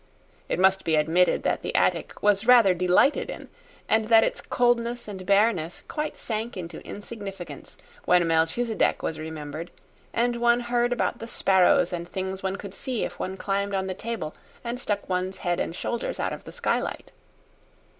It 0.49 0.57
must 0.57 0.83
be 0.83 0.95
admitted 0.95 1.43
that 1.43 1.61
the 1.61 1.75
attic 1.75 2.23
was 2.23 2.47
rather 2.47 2.73
delighted 2.73 3.29
in, 3.29 3.49
and 3.87 4.05
that 4.05 4.23
its 4.23 4.41
coldness 4.41 5.07
and 5.07 5.23
bareness 5.27 5.83
quite 5.87 6.17
sank 6.17 6.57
into 6.57 6.83
insignificance 6.83 7.77
when 8.05 8.23
Melchisedec 8.25 9.03
was 9.03 9.19
remembered, 9.19 9.69
and 10.11 10.37
one 10.41 10.61
heard 10.61 10.91
about 10.91 11.19
the 11.19 11.27
sparrows 11.27 11.93
and 11.93 12.09
things 12.09 12.41
one 12.41 12.55
could 12.55 12.73
see 12.73 13.03
if 13.03 13.19
one 13.19 13.37
climbed 13.37 13.75
on 13.75 13.85
the 13.85 13.93
table 13.93 14.33
and 14.63 14.81
stuck 14.81 15.07
one's 15.07 15.37
head 15.37 15.59
and 15.59 15.75
shoulders 15.75 16.19
out 16.19 16.33
of 16.33 16.45
the 16.45 16.51
skylight. 16.51 17.11